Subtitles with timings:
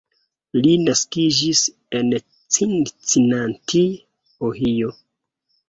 [0.61, 1.61] Li naskiĝis
[1.99, 2.09] en
[2.57, 3.85] Cincinnati,
[4.51, 4.93] Ohio.